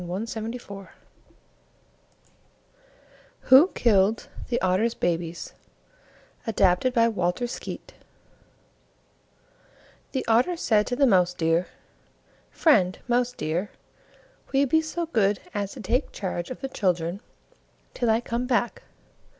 WHO 3.41 3.67
KILLED 3.75 4.29
THE 4.49 4.59
OTTER'S 4.59 4.95
BABIES 4.95 5.53
ADAPTED 6.47 6.91
BY 6.91 7.07
WALTER 7.09 7.45
SKEAT 7.45 7.93
The 10.13 10.25
Otter 10.27 10.57
said 10.57 10.87
to 10.87 10.95
the 10.95 11.05
Mouse 11.05 11.35
deer, 11.35 11.67
"Friend 12.49 12.97
Mouse 13.07 13.33
deer, 13.33 13.69
will 14.51 14.61
you 14.61 14.65
be 14.65 14.81
so 14.81 15.05
good 15.05 15.39
as 15.53 15.73
to 15.73 15.79
take 15.81 16.11
charge 16.11 16.49
of 16.49 16.61
the 16.61 16.67
children 16.67 17.21
till 17.93 18.09
I 18.09 18.21
come 18.21 18.47
back? 18.47 18.81